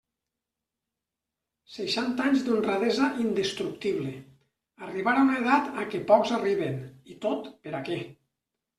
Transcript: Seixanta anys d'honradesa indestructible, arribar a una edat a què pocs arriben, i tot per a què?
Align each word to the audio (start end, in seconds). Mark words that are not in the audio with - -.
Seixanta 1.73 2.25
anys 2.31 2.47
d'honradesa 2.47 3.11
indestructible, 3.25 4.17
arribar 4.89 5.17
a 5.21 5.29
una 5.29 5.39
edat 5.45 5.73
a 5.85 5.89
què 5.93 6.05
pocs 6.13 6.37
arriben, 6.43 6.85
i 7.17 7.23
tot 7.29 7.57
per 7.67 7.81
a 7.85 7.89
què? 7.93 8.05